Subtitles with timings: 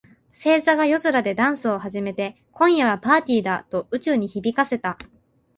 [0.31, 4.97] 星座が夜空でダンスを始めて、「今夜はパーティーだ！」と宇宙に響かせた。